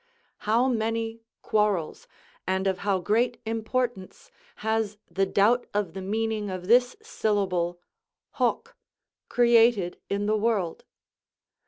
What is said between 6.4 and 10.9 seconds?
of this syllable, hoc,* created in the world?